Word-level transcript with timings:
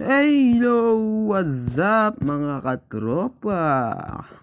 Hello! 0.00 0.96
What's 1.28 1.76
up 1.76 2.24
mga 2.24 2.64
katropa? 2.64 3.60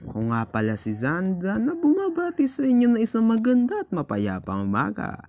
Ako 0.05 0.29
nga 0.29 0.46
pala 0.46 0.78
si 0.78 0.94
Zanda 0.94 1.57
na 1.57 1.73
bumabati 1.73 2.46
sa 2.46 2.62
inyo 2.62 2.94
na 2.94 3.02
isang 3.02 3.26
maganda 3.26 3.81
at 3.81 3.89
mapayapang 3.89 4.70
umaga. 4.70 5.25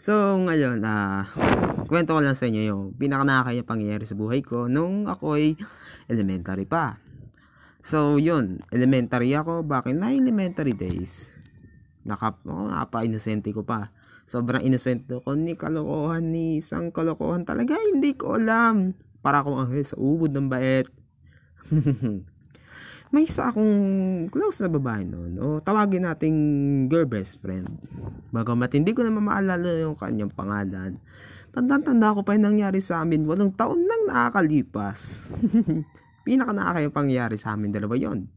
So 0.00 0.40
ngayon, 0.40 0.80
ah, 0.88 1.28
kwento 1.84 2.16
ko 2.16 2.24
lang 2.24 2.32
sa 2.32 2.48
inyo 2.48 2.62
yung 2.64 2.82
pinaka 2.96 3.28
nakakaya 3.28 3.60
pangyayari 3.60 4.08
sa 4.08 4.16
buhay 4.16 4.40
ko 4.40 4.72
nung 4.72 5.04
ako'y 5.04 5.60
elementary 6.08 6.64
pa. 6.64 6.96
So 7.84 8.16
yun, 8.16 8.64
elementary 8.72 9.36
ako, 9.36 9.60
back 9.68 9.84
in 9.92 10.00
my 10.00 10.16
elementary 10.16 10.72
days. 10.72 11.28
Naka, 12.08 12.40
oh, 12.48 12.72
napaka-inosente 12.72 13.52
ko 13.52 13.68
pa. 13.68 13.92
Sobrang 14.24 14.64
innocent 14.64 15.04
ko 15.04 15.36
ni 15.36 15.60
kalokohan 15.60 16.24
ni 16.24 16.64
isang 16.64 16.88
kalokohan 16.88 17.44
talaga, 17.44 17.76
hindi 17.76 18.16
ko 18.16 18.40
alam 18.40 18.96
para 19.26 19.42
akong 19.42 19.58
anghel 19.58 19.82
sa 19.82 19.98
ubod 19.98 20.30
ng 20.30 20.46
bait. 20.46 20.86
May 23.10 23.26
isa 23.26 23.50
akong 23.50 23.74
close 24.30 24.62
na 24.62 24.70
babae 24.70 25.02
noon. 25.02 25.42
O 25.42 25.58
tawagin 25.58 26.06
nating 26.06 26.38
girl 26.86 27.10
best 27.10 27.42
friend. 27.42 27.66
Bagamat 28.30 28.78
hindi 28.78 28.94
ko 28.94 29.02
naman 29.02 29.26
maalala 29.26 29.82
yung 29.82 29.98
kanyang 29.98 30.30
pangalan. 30.30 31.02
Tandang-tanda 31.50 32.14
ko 32.14 32.22
pa 32.22 32.38
yung 32.38 32.54
nangyari 32.54 32.78
sa 32.78 33.02
amin. 33.02 33.26
Walong 33.26 33.50
taon 33.50 33.82
nang 33.82 34.06
nakakalipas. 34.06 35.18
Pinaka 36.26 36.54
nakakayang 36.54 36.94
pangyari 36.94 37.34
sa 37.34 37.58
amin 37.58 37.74
dalawa 37.74 37.98
yon 37.98 38.30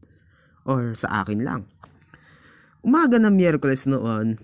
Or 0.66 0.98
sa 0.98 1.22
akin 1.22 1.46
lang. 1.46 1.70
Umaga 2.82 3.20
ng 3.20 3.30
Miyerkules 3.30 3.86
noon, 3.86 4.42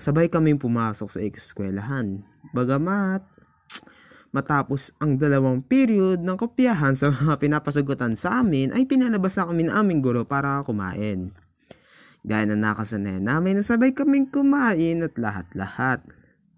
sabay 0.00 0.32
kaming 0.32 0.56
pumasok 0.56 1.12
sa 1.12 1.20
eskwelahan. 1.20 2.24
Bagamat 2.54 3.33
Matapos 4.34 4.90
ang 4.98 5.14
dalawang 5.14 5.62
period 5.62 6.18
ng 6.18 6.34
kopyahan 6.34 6.98
sa 6.98 7.14
mga 7.14 7.38
pinapasagutan 7.38 8.18
sa 8.18 8.42
amin 8.42 8.74
ay 8.74 8.82
pinalabas 8.82 9.38
na 9.38 9.46
kami 9.46 9.70
ng 9.70 9.74
aming 9.78 10.02
guro 10.02 10.26
para 10.26 10.58
kumain. 10.66 11.30
Gaya 12.26 12.42
na 12.50 12.58
nakasanay 12.58 13.22
namin 13.22 13.60
na 13.60 13.62
sabay 13.62 13.94
kaming 13.94 14.26
kumain 14.26 15.06
at 15.06 15.14
lahat-lahat. 15.14 16.02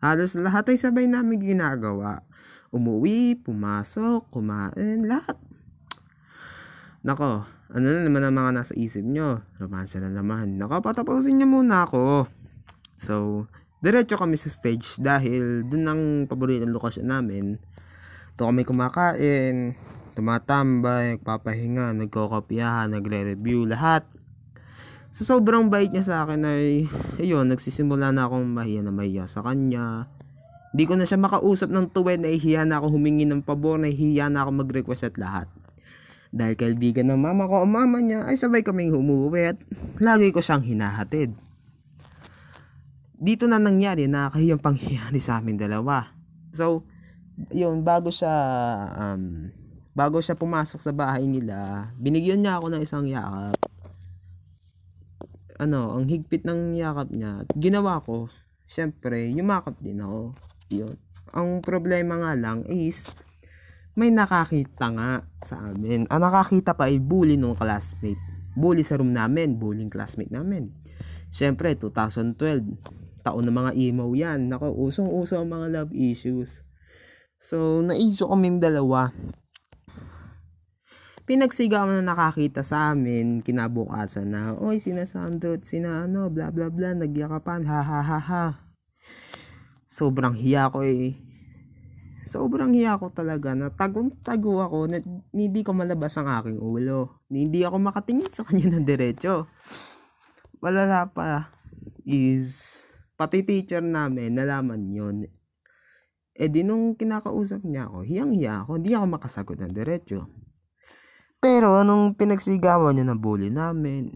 Halos 0.01 0.33
lahat 0.41 0.73
ay 0.73 0.81
sabay 0.81 1.05
namin 1.05 1.37
ginagawa. 1.37 2.25
Umuwi, 2.73 3.45
pumasok, 3.45 4.25
kumain, 4.33 5.05
lahat. 5.05 5.37
Nako, 7.05 7.45
ano 7.77 7.87
na 7.93 8.01
naman 8.09 8.25
ang 8.25 8.41
mga 8.41 8.51
nasa 8.57 8.73
isip 8.73 9.05
nyo? 9.05 9.45
Romansya 9.61 10.01
na 10.01 10.17
naman. 10.17 10.57
Nako, 10.57 10.81
patapusin 10.81 11.37
nyo 11.37 11.61
muna 11.61 11.85
ako. 11.85 12.25
So, 13.05 13.45
diretso 13.81 14.17
kami 14.17 14.41
sa 14.41 14.49
stage 14.49 14.97
dahil 14.97 15.67
dun 15.69 15.85
ang 15.85 16.03
paboritong 16.25 16.73
lokasyon 16.73 17.07
namin. 17.07 17.61
Ito 18.37 18.49
kami 18.49 18.65
kumakain, 18.65 19.77
tumatambay, 20.17 21.17
nagpapahinga, 21.17 21.93
nagkokopyahan, 21.97 22.93
nagre-review, 22.93 23.69
lahat. 23.69 24.05
Sa 25.17 25.25
so, 25.25 25.41
sobrang 25.41 25.73
bait 25.73 25.89
niya 25.89 26.05
sa 26.05 26.17
akin 26.25 26.45
ay, 26.45 26.89
ayun, 27.17 27.49
nagsisimula 27.49 28.13
na 28.13 28.29
akong 28.29 28.45
mahiya 28.45 28.85
na 28.85 28.93
mahiya 28.93 29.25
sa 29.25 29.41
kanya. 29.41 30.09
Hindi 30.77 30.85
ko 30.85 30.93
na 31.01 31.09
siya 31.09 31.17
makausap 31.17 31.73
ng 31.73 31.89
tuwid, 31.89 32.21
nahihiya 32.21 32.69
na 32.69 32.81
ako 32.81 33.01
humingi 33.01 33.25
ng 33.25 33.41
pabor, 33.41 33.81
nahihiya 33.81 34.29
na 34.29 34.45
ako 34.45 34.61
mag-request 34.61 35.09
at 35.09 35.17
lahat. 35.17 35.49
Dahil 36.37 36.53
kaibigan 36.53 37.09
ng 37.09 37.17
mama 37.17 37.49
ko 37.49 37.65
o 37.65 37.67
mama 37.69 37.97
niya 38.05 38.29
ay 38.29 38.37
sabay 38.37 38.61
kaming 38.61 38.93
humuwi 38.93 39.57
at 39.57 39.59
lagi 40.05 40.29
ko 40.37 40.45
siyang 40.45 40.61
hinahatid 40.61 41.33
dito 43.17 43.49
na 43.49 43.57
nangyari 43.57 44.05
na 44.05 44.29
kahiyang 44.29 44.61
pangyayari 44.61 45.17
sa 45.21 45.41
amin 45.41 45.57
dalawa. 45.57 46.13
So, 46.53 46.85
yun, 47.53 47.85
bago 47.85 48.13
siya, 48.13 48.33
um, 48.97 49.53
bago 49.97 50.21
siya 50.21 50.37
pumasok 50.37 50.81
sa 50.81 50.93
bahay 50.93 51.25
nila, 51.25 51.89
binigyan 51.97 52.45
niya 52.45 52.61
ako 52.61 52.67
ng 52.73 52.83
isang 52.85 53.05
yakap. 53.09 53.57
Ano, 55.57 55.97
ang 55.97 56.05
higpit 56.05 56.45
ng 56.45 56.77
yakap 56.77 57.09
niya, 57.13 57.49
ginawa 57.57 58.05
ko, 58.05 58.29
syempre, 58.69 59.33
yumakap 59.33 59.81
din 59.81 60.05
ako. 60.05 60.37
Yun. 60.69 60.97
Ang 61.33 61.65
problema 61.65 62.21
nga 62.21 62.33
lang 62.37 62.69
is, 62.69 63.09
may 63.97 64.13
nakakita 64.13 64.93
nga 64.93 65.25
sa 65.41 65.73
amin. 65.73 66.05
Ang 66.13 66.21
nakakita 66.21 66.77
pa 66.77 66.93
ay 66.93 67.01
bully 67.01 67.41
nung 67.41 67.57
classmate. 67.57 68.21
Bully 68.53 68.85
sa 68.85 69.01
room 69.01 69.17
namin, 69.17 69.57
bullying 69.57 69.89
classmate 69.89 70.33
namin. 70.33 70.69
Syempre, 71.33 71.73
2012 71.77 72.97
taon 73.27 73.51
ng 73.51 73.57
mga 73.59 73.73
emo 73.75 74.15
yan. 74.15 74.47
Nako, 74.47 74.71
usong-uso 74.87 75.43
ang 75.43 75.51
mga 75.51 75.67
love 75.75 75.93
issues. 75.93 76.63
So, 77.43 77.83
naiso 77.83 78.31
kaming 78.31 78.63
dalawa. 78.63 79.11
Pinagsigawan 81.27 82.07
na 82.07 82.15
nakakita 82.15 82.63
sa 82.63 82.95
amin, 82.95 83.43
kinabukasan 83.43 84.31
na, 84.31 84.55
oy, 84.55 84.79
sina 84.79 85.03
Sandro 85.11 85.59
sina 85.59 86.07
ano, 86.07 86.31
bla 86.31 86.55
bla 86.55 86.71
bla, 86.71 86.95
nagyakapan, 86.95 87.67
ha 87.67 87.83
ha 87.83 87.99
ha 87.99 88.21
ha. 88.23 88.45
Sobrang 89.91 90.39
hiya 90.39 90.71
ko 90.71 90.87
eh. 90.87 91.19
Sobrang 92.27 92.75
hiya 92.75 92.99
ko 92.99 93.11
talaga 93.11 93.59
na 93.59 93.75
tagong-tago 93.75 94.63
ako 94.63 94.79
na 94.91 94.99
hindi 95.35 95.67
ko 95.67 95.75
malabas 95.75 96.15
ang 96.19 96.31
aking 96.31 96.59
ulo. 96.59 97.23
Hindi 97.27 97.63
ako 97.63 97.79
makatingin 97.79 98.31
sa 98.31 98.43
kanya 98.47 98.79
ng 98.79 98.87
diretso. 98.87 99.51
Wala 100.59 101.07
pa 101.11 101.55
is 102.03 102.76
pati 103.17 103.41
teacher 103.43 103.81
namin, 103.81 104.37
nalaman 104.37 104.93
yon 104.93 105.17
Eh 106.37 106.53
di 106.53 106.61
nung 106.61 106.93
kinakausap 106.93 107.65
niya 107.65 107.89
ako, 107.89 108.05
hiyang-hiya 108.05 108.63
ako, 108.63 108.77
hindi 108.77 108.93
ako 108.93 109.07
makasagot 109.09 109.57
ng 109.57 109.73
diretso. 109.73 110.29
Pero 111.41 111.81
nung 111.81 112.13
pinagsigawan 112.13 112.93
niya 112.93 113.09
ng 113.09 113.21
bully 113.21 113.49
namin, 113.49 114.13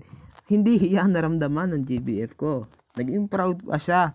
hindi 0.53 0.77
hiya 0.77 1.09
naramdaman 1.09 1.73
ng 1.73 1.83
GBF 1.89 2.37
ko. 2.37 2.69
Naging 3.01 3.33
proud 3.33 3.65
pa 3.65 3.81
siya. 3.81 4.13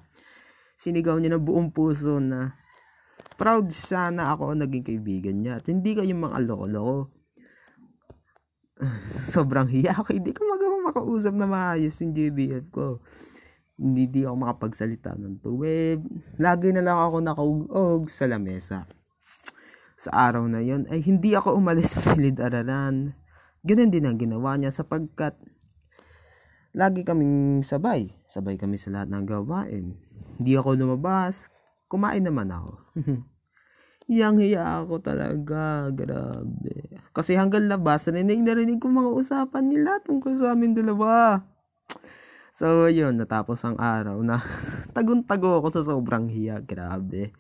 Sinigaw 0.77 1.17
niya 1.17 1.33
ng 1.33 1.45
buong 1.45 1.73
puso 1.73 2.21
na 2.21 2.53
proud 3.41 3.73
siya 3.73 4.13
na 4.13 4.37
ako 4.37 4.53
naging 4.53 4.85
kaibigan 4.85 5.41
niya. 5.41 5.57
At 5.57 5.65
hindi 5.65 5.97
kayo 5.97 6.13
mga 6.13 6.45
loko-loko. 6.45 7.09
Sobrang 9.33 9.65
hiya 9.65 9.97
ako. 9.97 10.13
Hindi 10.13 10.29
ko 10.35 10.45
magawa 10.45 10.93
makausap 10.93 11.33
na 11.33 11.49
maayos 11.49 11.97
yung 12.05 12.13
GBF 12.13 12.69
ko 12.69 13.01
hindi 13.75 14.07
di 14.07 14.23
ako 14.23 14.35
makapagsalita 14.39 15.19
ng 15.19 15.43
tuwid. 15.43 15.99
Lagi 16.39 16.71
na 16.71 16.83
lang 16.83 16.95
ako 16.95 17.17
nakaugog 17.19 18.01
sa 18.07 18.23
lamesa. 18.27 18.87
Sa 19.99 20.11
araw 20.11 20.47
na 20.47 20.63
yon 20.63 20.87
ay 20.87 21.03
hindi 21.03 21.35
ako 21.35 21.59
umalis 21.59 21.95
sa 21.95 22.03
silid-aralan. 22.03 23.15
Ganun 23.67 23.91
din 23.91 24.07
ang 24.07 24.15
ginawa 24.15 24.55
niya 24.55 24.71
sapagkat 24.71 25.35
lagi 26.71 27.03
kaming 27.03 27.63
sabay. 27.67 28.11
Sabay 28.31 28.55
kami 28.55 28.79
sa 28.79 28.95
lahat 28.95 29.11
ng 29.11 29.25
gawain. 29.27 29.95
Hindi 30.39 30.51
ako 30.55 30.75
lumabas. 30.75 31.51
Kumain 31.91 32.23
naman 32.23 32.51
ako. 32.51 32.79
Yang 34.05 34.35
hiya 34.53 34.85
ako 34.85 35.01
talaga. 35.01 35.89
Grabe. 35.89 37.01
Kasi 37.15 37.33
hanggang 37.33 37.71
labas, 37.71 38.05
narinig 38.05 38.43
na 38.43 38.53
rinig 38.53 38.77
ko 38.77 38.91
mga 38.91 39.11
usapan 39.15 39.71
nila 39.71 40.03
tungkol 40.03 40.37
sa 40.37 40.53
amin 40.53 40.77
dalawa. 40.77 41.41
So, 42.55 42.87
yun, 42.87 43.19
natapos 43.19 43.67
ang 43.67 43.75
araw 43.75 44.23
na 44.23 44.39
tagun-tago 44.95 45.59
ako 45.59 45.67
sa 45.75 45.83
sobrang 45.83 46.31
hiya. 46.31 46.63
Grabe. 46.63 47.35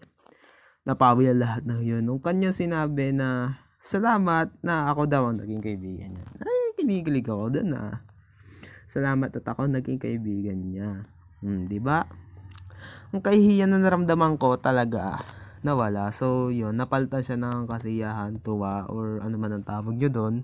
Napawi 0.83 1.31
ang 1.31 1.39
lahat 1.39 1.63
ng 1.63 1.81
yun. 1.87 2.03
Nung 2.03 2.19
kanya 2.19 2.51
sinabi 2.51 3.15
na 3.15 3.55
salamat 3.79 4.51
na 4.59 4.91
ako 4.91 5.07
daw 5.07 5.31
ang 5.31 5.39
naging 5.39 5.63
kaibigan 5.63 6.19
niya. 6.19 6.27
Ay, 6.43 6.75
kinikilig 6.75 7.31
ako 7.31 7.47
doon 7.47 7.69
na. 7.71 8.03
Salamat 8.91 9.31
at 9.31 9.47
ako 9.47 9.71
naging 9.71 10.03
kaibigan 10.03 10.59
niya. 10.59 11.07
Hmm, 11.39 11.71
di 11.71 11.79
ba? 11.79 12.03
Ang 13.15 13.23
kahihiyan 13.23 13.71
na 13.71 13.79
naramdaman 13.79 14.35
ko 14.35 14.59
talaga 14.59 15.23
nawala. 15.63 16.11
So, 16.11 16.51
yun, 16.51 16.75
napalta 16.75 17.23
siya 17.23 17.39
ng 17.39 17.71
kasiyahan, 17.71 18.43
tuwa, 18.43 18.83
or 18.91 19.23
ano 19.23 19.39
man 19.39 19.55
ang 19.55 19.63
tawag 19.63 19.95
nyo 19.95 20.11
doon. 20.11 20.35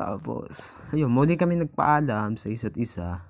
Tapos, 0.00 0.72
ayun, 0.96 1.12
muli 1.12 1.36
kami 1.36 1.60
nagpaalam 1.60 2.40
sa 2.40 2.48
isa't 2.48 2.74
isa 2.80 3.29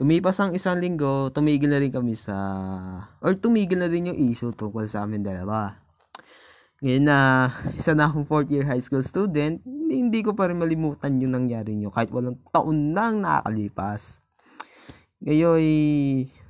Lumipas 0.00 0.40
ang 0.40 0.56
isang 0.56 0.80
linggo, 0.80 1.28
tumigil 1.28 1.68
na 1.68 1.76
rin 1.76 1.92
kami 1.92 2.16
sa, 2.16 2.32
or 3.20 3.36
tumigil 3.36 3.76
na 3.76 3.84
din 3.84 4.08
yung 4.08 4.32
issue 4.32 4.48
tungkol 4.48 4.88
sa 4.88 5.04
amin 5.04 5.20
dalawa. 5.20 5.76
Ngayon 6.80 7.04
na, 7.04 7.52
isa 7.76 7.92
na 7.92 8.08
akong 8.08 8.24
fourth 8.24 8.48
year 8.48 8.64
high 8.64 8.80
school 8.80 9.04
student, 9.04 9.60
hindi, 9.68 10.24
ko 10.24 10.32
pa 10.32 10.48
rin 10.48 10.56
malimutan 10.56 11.20
yung 11.20 11.36
nangyari 11.36 11.76
nyo 11.76 11.92
kahit 11.92 12.08
walang 12.16 12.40
taon 12.48 12.96
nang 12.96 13.20
nakakalipas. 13.20 14.24
Ngayon, 15.20 15.60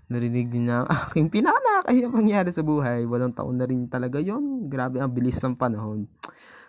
narinig 0.06 0.46
din 0.46 0.70
na 0.70 0.86
aking 1.10 1.26
pinakakaya 1.34 2.06
mangyari 2.06 2.54
sa 2.54 2.62
buhay. 2.62 3.02
Walang 3.02 3.34
taon 3.34 3.58
na 3.58 3.66
rin 3.66 3.90
talaga 3.90 4.22
yon 4.22 4.70
Grabe 4.70 5.02
ang 5.02 5.10
bilis 5.10 5.42
ng 5.42 5.58
panahon. 5.58 6.06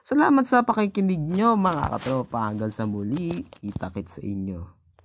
Salamat 0.02 0.50
sa 0.50 0.66
pakikinig 0.66 1.22
nyo 1.22 1.54
mga 1.54 1.94
katropa. 1.94 2.50
Hanggang 2.50 2.74
sa 2.74 2.90
muli, 2.90 3.46
kita-kit 3.62 4.10
sa 4.10 4.26
inyo. 4.26 4.81